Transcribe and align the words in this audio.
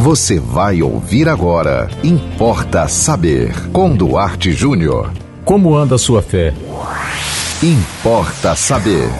Você 0.00 0.40
vai 0.40 0.80
ouvir 0.80 1.28
agora. 1.28 1.86
Importa 2.02 2.88
saber. 2.88 3.52
Com 3.70 3.94
Duarte 3.94 4.50
Júnior. 4.50 5.12
Como 5.44 5.76
anda 5.76 5.96
a 5.96 5.98
sua 5.98 6.22
fé? 6.22 6.54
Importa 7.62 8.56
saber. 8.56 9.10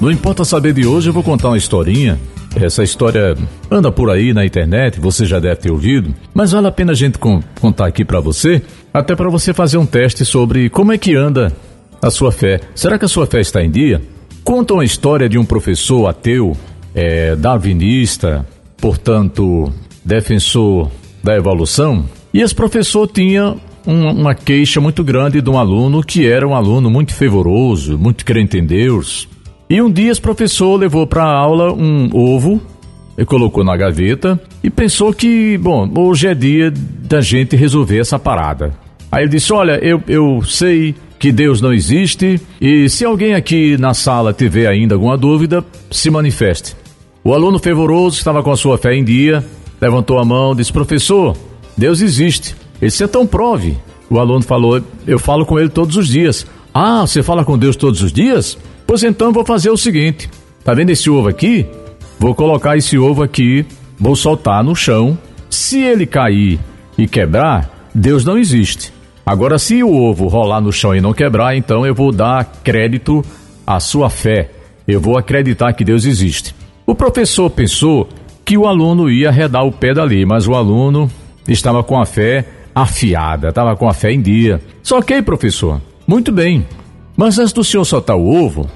No 0.00 0.10
Importa 0.10 0.42
Saber 0.42 0.72
de 0.72 0.86
hoje 0.86 1.10
eu 1.10 1.12
vou 1.12 1.22
contar 1.22 1.48
uma 1.48 1.58
historinha. 1.58 2.18
Essa 2.56 2.82
história 2.82 3.36
anda 3.70 3.92
por 3.92 4.08
aí 4.08 4.32
na 4.32 4.42
internet, 4.46 4.98
você 4.98 5.26
já 5.26 5.38
deve 5.38 5.56
ter 5.56 5.70
ouvido, 5.70 6.14
mas 6.32 6.52
vale 6.52 6.68
a 6.68 6.72
pena 6.72 6.92
a 6.92 6.96
gente 6.96 7.18
contar 7.18 7.86
aqui 7.86 8.02
para 8.02 8.18
você, 8.18 8.62
até 8.94 9.14
para 9.14 9.28
você 9.28 9.52
fazer 9.52 9.76
um 9.76 9.84
teste 9.84 10.24
sobre 10.24 10.70
como 10.70 10.90
é 10.90 10.96
que 10.96 11.14
anda 11.14 11.52
a 12.00 12.10
sua 12.10 12.32
fé. 12.32 12.60
Será 12.74 12.98
que 12.98 13.04
a 13.04 13.08
sua 13.08 13.26
fé 13.26 13.40
está 13.40 13.62
em 13.62 13.70
dia? 13.70 14.00
Conta 14.42 14.72
uma 14.72 14.86
história 14.86 15.28
de 15.28 15.36
um 15.36 15.44
professor 15.44 16.06
ateu, 16.06 16.56
é, 16.94 17.36
darwinista, 17.36 18.46
portanto, 18.78 19.70
defensor 20.10 20.90
da 21.22 21.36
evolução, 21.36 22.04
e 22.34 22.40
esse 22.40 22.54
professor 22.54 23.06
tinha 23.06 23.54
um, 23.86 24.10
uma 24.10 24.34
queixa 24.34 24.80
muito 24.80 25.04
grande 25.04 25.40
de 25.40 25.48
um 25.48 25.56
aluno 25.56 26.02
que 26.02 26.26
era 26.26 26.46
um 26.46 26.54
aluno 26.54 26.90
muito 26.90 27.14
fervoroso, 27.14 27.96
muito 27.96 28.24
crente 28.24 28.58
em 28.58 28.66
Deus. 28.66 29.28
E 29.68 29.80
um 29.80 29.90
dia 29.90 30.10
esse 30.10 30.20
professor 30.20 30.76
levou 30.76 31.06
para 31.06 31.22
a 31.22 31.32
aula 31.32 31.72
um 31.72 32.10
ovo 32.12 32.60
e 33.16 33.24
colocou 33.24 33.62
na 33.62 33.76
gaveta 33.76 34.40
e 34.64 34.68
pensou 34.68 35.12
que, 35.12 35.56
bom, 35.58 35.88
hoje 35.96 36.26
é 36.26 36.34
dia 36.34 36.72
da 36.72 37.20
gente 37.20 37.54
resolver 37.54 38.00
essa 38.00 38.18
parada. 38.18 38.72
Aí 39.12 39.22
ele 39.22 39.30
disse: 39.30 39.52
Olha, 39.52 39.78
eu, 39.80 40.02
eu 40.08 40.42
sei 40.42 40.94
que 41.20 41.30
Deus 41.30 41.60
não 41.60 41.72
existe 41.72 42.40
e 42.60 42.88
se 42.88 43.04
alguém 43.04 43.34
aqui 43.34 43.76
na 43.78 43.94
sala 43.94 44.32
tiver 44.32 44.66
ainda 44.66 44.96
alguma 44.96 45.16
dúvida, 45.16 45.64
se 45.88 46.10
manifeste. 46.10 46.74
O 47.22 47.34
aluno 47.34 47.58
fervoroso 47.58 48.16
estava 48.16 48.42
com 48.42 48.50
a 48.50 48.56
sua 48.56 48.78
fé 48.78 48.94
em 48.94 49.04
dia, 49.04 49.44
levantou 49.80 50.18
a 50.18 50.24
mão, 50.24 50.54
disse: 50.54 50.72
Professor, 50.72 51.36
Deus 51.76 52.00
existe. 52.00 52.54
Ele 52.80 52.90
disse: 52.90 53.04
Então 53.04 53.26
prove. 53.26 53.78
O 54.08 54.18
aluno 54.18 54.42
falou: 54.42 54.82
Eu 55.06 55.18
falo 55.18 55.46
com 55.46 55.58
ele 55.58 55.68
todos 55.68 55.96
os 55.96 56.08
dias. 56.08 56.46
Ah, 56.72 57.00
você 57.02 57.22
fala 57.22 57.44
com 57.44 57.58
Deus 57.58 57.76
todos 57.76 58.02
os 58.02 58.12
dias? 58.12 58.56
Pois 58.86 59.02
então 59.02 59.32
vou 59.32 59.44
fazer 59.44 59.70
o 59.70 59.76
seguinte: 59.76 60.28
tá 60.64 60.74
vendo 60.74 60.90
esse 60.90 61.08
ovo 61.08 61.28
aqui? 61.28 61.66
Vou 62.18 62.34
colocar 62.34 62.76
esse 62.76 62.98
ovo 62.98 63.22
aqui, 63.22 63.64
vou 63.98 64.14
soltar 64.14 64.62
no 64.62 64.76
chão. 64.76 65.16
Se 65.48 65.80
ele 65.80 66.06
cair 66.06 66.60
e 66.98 67.08
quebrar, 67.08 67.88
Deus 67.94 68.24
não 68.24 68.36
existe. 68.36 68.92
Agora, 69.24 69.58
se 69.58 69.82
o 69.82 69.92
ovo 69.92 70.26
rolar 70.28 70.60
no 70.60 70.72
chão 70.72 70.94
e 70.94 71.00
não 71.00 71.12
quebrar, 71.12 71.56
então 71.56 71.86
eu 71.86 71.94
vou 71.94 72.12
dar 72.12 72.44
crédito 72.64 73.24
à 73.66 73.78
sua 73.80 74.10
fé. 74.10 74.50
Eu 74.86 75.00
vou 75.00 75.16
acreditar 75.16 75.72
que 75.72 75.84
Deus 75.84 76.04
existe. 76.04 76.54
O 76.84 76.94
professor 76.94 77.48
pensou 77.48 78.08
que 78.50 78.58
o 78.58 78.66
aluno 78.66 79.08
ia 79.08 79.28
arredar 79.28 79.64
o 79.64 79.70
pé 79.70 79.94
dali, 79.94 80.26
mas 80.26 80.48
o 80.48 80.56
aluno 80.56 81.08
estava 81.46 81.84
com 81.84 82.00
a 82.00 82.04
fé 82.04 82.44
afiada, 82.74 83.50
estava 83.50 83.76
com 83.76 83.88
a 83.88 83.94
fé 83.94 84.10
em 84.10 84.20
dia. 84.20 84.60
Só 84.82 85.00
que, 85.00 85.22
professor, 85.22 85.80
muito 86.04 86.32
bem. 86.32 86.66
Mas 87.16 87.38
antes 87.38 87.52
do 87.52 87.62
senhor 87.62 87.84
soltar 87.84 88.16
o 88.16 88.26
ovo, 88.26 88.68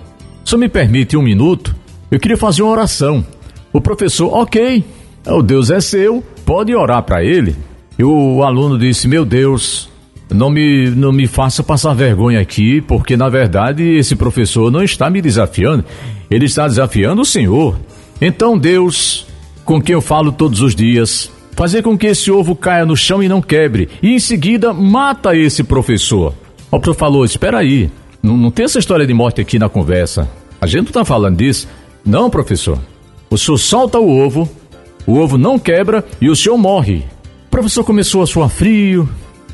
só 0.45 0.57
me 0.57 0.69
permite 0.69 1.17
um 1.17 1.23
minuto, 1.23 1.75
eu 2.09 2.21
queria 2.21 2.37
fazer 2.37 2.63
uma 2.63 2.71
oração. 2.71 3.27
O 3.73 3.81
professor, 3.81 4.33
ok, 4.33 4.85
o 5.27 5.43
Deus 5.43 5.73
é 5.73 5.81
seu, 5.81 6.23
pode 6.47 6.73
orar 6.73 7.03
para 7.03 7.25
ele. 7.25 7.57
E 7.99 8.05
o 8.05 8.45
aluno 8.45 8.79
disse: 8.79 9.09
Meu 9.09 9.25
Deus, 9.25 9.91
não 10.33 10.51
me, 10.51 10.89
não 10.91 11.11
me 11.11 11.27
faça 11.27 11.65
passar 11.65 11.95
vergonha 11.95 12.39
aqui, 12.39 12.81
porque 12.81 13.17
na 13.17 13.29
verdade 13.29 13.83
esse 13.83 14.15
professor 14.15 14.71
não 14.71 14.85
está 14.85 15.11
me 15.11 15.21
desafiando, 15.21 15.85
ele 16.31 16.45
está 16.45 16.69
desafiando 16.69 17.23
o 17.23 17.27
Senhor. 17.27 17.77
Então, 18.21 18.57
Deus, 18.57 19.27
com 19.65 19.81
quem 19.81 19.95
eu 19.95 20.01
falo 20.01 20.33
todos 20.33 20.61
os 20.61 20.75
dias, 20.75 21.31
fazer 21.53 21.83
com 21.83 21.97
que 21.97 22.07
esse 22.07 22.31
ovo 22.31 22.55
caia 22.55 22.85
no 22.85 22.97
chão 22.97 23.23
e 23.23 23.29
não 23.29 23.41
quebre, 23.41 23.89
e 24.03 24.15
em 24.15 24.19
seguida 24.19 24.73
mata 24.73 25.37
esse 25.37 25.63
professor. 25.63 26.35
O 26.71 26.79
professor 26.79 26.95
falou: 26.95 27.25
Espera 27.25 27.59
aí, 27.59 27.91
não, 28.23 28.37
não 28.37 28.51
tem 28.51 28.65
essa 28.65 28.79
história 28.79 29.07
de 29.07 29.15
morte 29.15 29.41
aqui 29.41 29.59
na 29.59 29.69
conversa. 29.69 30.29
A 30.61 30.67
gente 30.67 30.83
não 30.83 30.89
está 30.89 31.05
falando 31.05 31.37
disso. 31.37 31.69
Não, 32.05 32.29
professor. 32.29 32.79
O 33.31 33.39
senhor 33.39 33.59
solta 33.59 33.99
o 33.99 34.09
ovo, 34.09 34.49
o 35.07 35.19
ovo 35.19 35.39
não 35.39 35.59
quebra 35.59 36.05
e 36.21 36.29
o 36.29 36.37
senhor 36.37 36.59
morre. 36.59 37.05
O 37.47 37.51
professor 37.51 37.85
começou 37.85 38.23
a 38.23 38.27
suar 38.27 38.49
frio, 38.49 39.09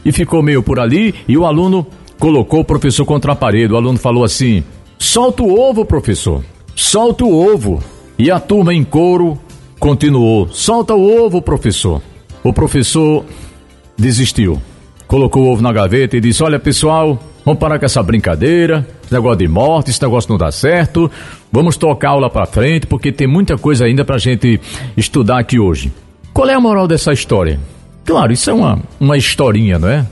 e 0.04 0.12
ficou 0.12 0.42
meio 0.42 0.62
por 0.62 0.78
ali 0.78 1.15
e 1.28 1.37
o 1.37 1.44
aluno 1.44 1.87
colocou 2.19 2.60
o 2.60 2.65
professor 2.65 3.04
contra 3.04 3.32
a 3.32 3.37
parede. 3.37 3.72
O 3.72 3.77
aluno 3.77 3.98
falou 3.98 4.25
assim: 4.25 4.62
Solta 4.98 5.42
o 5.42 5.59
ovo, 5.59 5.84
professor. 5.84 6.42
Solta 6.75 7.25
o 7.25 7.54
ovo. 7.54 7.82
E 8.19 8.31
a 8.31 8.38
turma 8.38 8.75
em 8.75 8.84
coro 8.84 9.38
continuou: 9.80 10.48
Solta 10.52 10.94
o 10.94 11.24
ovo, 11.24 11.42
professor. 11.42 12.00
O 12.44 12.52
professor 12.52 13.24
desistiu. 13.98 14.60
Colocou 15.08 15.44
o 15.44 15.52
ovo 15.52 15.62
na 15.62 15.72
gaveta 15.72 16.16
e 16.16 16.20
disse: 16.20 16.42
Olha, 16.44 16.60
pessoal, 16.60 17.18
vamos 17.44 17.58
parar 17.58 17.78
com 17.78 17.86
essa 17.86 18.02
brincadeira. 18.02 18.86
Esse 19.02 19.12
negócio 19.12 19.38
de 19.38 19.48
morte, 19.48 19.91
esse 19.91 20.00
negócio 20.00 20.30
não 20.30 20.38
dá 20.38 20.52
certo. 20.52 21.10
Vamos 21.50 21.76
tocar 21.76 22.08
a 22.08 22.12
aula 22.12 22.30
para 22.30 22.46
frente, 22.46 22.86
porque 22.86 23.10
tem 23.10 23.26
muita 23.26 23.58
coisa 23.58 23.86
ainda 23.86 24.04
para 24.04 24.14
a 24.16 24.20
gente 24.20 24.60
estudar 24.96 25.41
aqui 25.41 25.58
hoje. 25.58 25.92
Qual 26.32 26.48
é 26.48 26.54
a 26.54 26.60
moral 26.60 26.86
dessa 26.86 27.12
história? 27.12 27.58
Claro, 28.04 28.32
isso 28.32 28.48
é 28.50 28.52
uma, 28.52 28.78
uma 29.00 29.16
historinha, 29.16 29.78
não 29.78 29.88
é? 29.88 30.06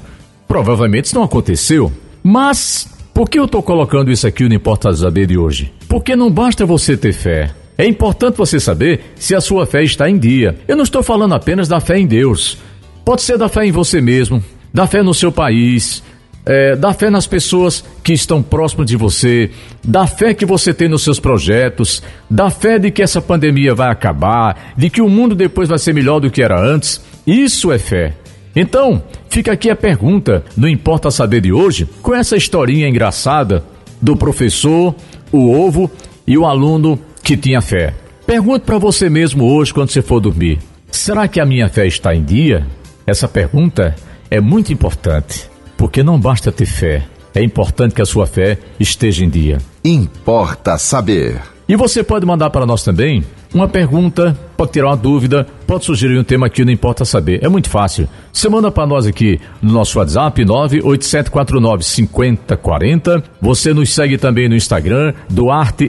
Provavelmente 0.49 1.05
isso 1.05 1.15
não 1.15 1.23
aconteceu. 1.23 1.93
Mas 2.23 2.89
por 3.15 3.31
que 3.31 3.39
eu 3.39 3.45
estou 3.45 3.63
colocando 3.63 4.11
isso 4.11 4.27
aqui 4.27 4.49
no 4.49 4.55
Importa 4.55 4.93
Saber 4.93 5.27
de 5.27 5.39
hoje? 5.39 5.73
Porque 5.89 6.17
não 6.17 6.31
basta 6.31 6.67
você 6.67 6.97
ter 6.97 7.13
fé. 7.13 7.55
É 7.79 7.87
importante 7.87 8.37
você 8.37 8.59
saber 8.59 9.13
se 9.15 9.37
a 9.37 9.41
sua 9.41 9.65
fé 9.65 9.85
está 9.85 10.11
em 10.11 10.19
dia. 10.19 10.57
Eu 10.67 10.75
não 10.75 10.83
estou 10.83 11.01
falando 11.01 11.37
apenas 11.37 11.69
da 11.69 11.79
fé 11.79 11.97
em 11.97 12.09
Deus. 12.09 12.59
Pode 13.05 13.23
ser 13.23 13.39
da 13.39 13.49
fé 13.49 13.65
em 13.65 13.71
você 13.71 14.01
mesmo, 14.01 14.43
da 14.75 14.85
fé 14.89 15.01
no 15.01 15.15
seu 15.15 15.31
país, 15.31 16.03
é, 16.45 16.75
da 16.75 16.93
fé 16.93 17.09
nas 17.09 17.29
pessoas 17.29 17.85
que 18.03 18.13
estão 18.13 18.43
próximas 18.43 18.89
de 18.89 18.97
você, 18.97 19.51
da 19.85 20.09
fé 20.09 20.35
que 20.35 20.45
você 20.45 20.75
tem 20.75 20.89
nos 20.89 21.05
seus 21.05 21.21
projetos, 21.21 22.03
da 22.29 22.51
fé 22.51 22.81
de 22.81 22.91
que 22.91 23.01
essa 23.01 23.23
pandemia 23.23 23.77
vai 23.77 23.93
acabar, 23.93 24.75
de 24.77 24.91
que 24.91 25.01
o 25.01 25.09
mundo 25.09 25.37
depois 25.37 25.69
vai 25.69 25.79
ser 25.79 25.95
melhor 25.95 26.19
do 26.19 26.33
que 26.33 26.43
era 26.43 26.61
antes. 26.61 27.01
Isso 27.25 27.71
é 27.71 27.79
fé. 27.79 28.13
Então, 28.57 29.01
fica 29.29 29.53
aqui 29.53 29.71
a 29.71 29.77
pergunta, 29.77 30.43
não 30.57 30.69
importa 30.69 31.13
saber 31.13 31.43
de 31.43 31.53
hoje, 31.53 31.89
com 32.03 32.13
essa 32.13 32.37
historinha 32.37 32.89
engraçada 32.89 33.63
do 34.03 34.17
professor, 34.17 34.97
o 35.31 35.53
ovo 35.53 35.89
e 36.27 36.37
o 36.37 36.45
aluno 36.45 36.99
que 37.29 37.37
tinha 37.37 37.61
fé. 37.61 37.93
Pergunte 38.27 38.65
para 38.65 38.79
você 38.79 39.11
mesmo 39.11 39.45
hoje 39.45 39.75
quando 39.75 39.91
você 39.91 40.01
for 40.01 40.19
dormir: 40.19 40.59
será 40.91 41.29
que 41.29 41.39
a 41.39 41.45
minha 41.45 41.69
fé 41.69 41.87
está 41.87 42.15
em 42.15 42.25
dia? 42.25 42.67
Essa 43.07 43.29
pergunta 43.29 43.95
é 44.31 44.41
muito 44.41 44.73
importante, 44.73 45.45
porque 45.77 46.03
não 46.03 46.19
basta 46.19 46.51
ter 46.51 46.65
fé, 46.65 47.05
é 47.35 47.43
importante 47.43 47.95
que 47.95 48.01
a 48.01 48.07
sua 48.07 48.27
fé 48.27 48.57
esteja 48.81 49.27
em 49.27 49.29
dia. 49.29 49.59
Importa 49.85 50.79
saber. 50.79 51.39
E 51.69 51.77
você 51.77 52.03
pode 52.03 52.25
mandar 52.25 52.49
para 52.49 52.65
nós 52.65 52.83
também 52.83 53.23
uma 53.53 53.67
pergunta, 53.67 54.39
pode 54.57 54.71
tirar 54.73 54.89
uma 54.89 54.97
dúvida, 54.97 55.47
pode 55.67 55.85
sugerir 55.85 56.19
um 56.19 56.25
tema 56.25 56.47
aqui, 56.47 56.65
não 56.65 56.73
importa 56.73 57.05
saber. 57.05 57.41
É 57.43 57.49
muito 57.49 57.71
fácil. 57.71 58.09
Você 58.33 58.49
manda 58.49 58.71
para 58.71 58.87
nós 58.87 59.07
aqui 59.07 59.41
no 59.63 59.73
nosso 59.73 59.99
WhatsApp 59.99 60.45
987495040. 60.45 63.23
Você 63.41 63.73
nos 63.73 63.95
segue 63.95 64.19
também 64.19 64.49
no 64.49 64.55
Instagram, 64.55 65.15
duarte.jr. 65.31 65.89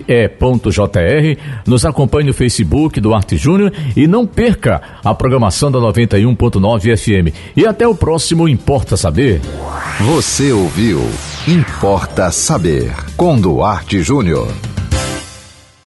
Nos 1.67 1.85
acompanhe 1.85 2.27
no 2.27 2.33
Facebook, 2.33 3.01
Duarte 3.01 3.37
Júnior. 3.37 3.73
E 3.95 4.07
não 4.07 4.25
perca 4.25 4.81
a 5.03 5.13
programação 5.13 5.69
da 5.69 5.79
91.9 5.79 6.97
FM. 6.97 7.35
E 7.55 7.65
até 7.65 7.87
o 7.87 7.95
próximo 7.95 8.47
Importa 8.47 8.95
Saber. 8.95 9.41
Você 9.99 10.51
ouviu 10.51 11.01
Importa 11.47 12.31
Saber 12.31 12.93
com 13.17 13.39
Duarte 13.39 14.01
Júnior. 14.01 14.47